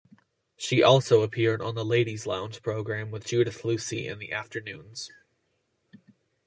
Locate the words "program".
2.63-3.11